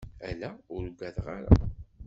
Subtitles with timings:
[0.29, 1.53] Ala, ur ugadeɣ ara.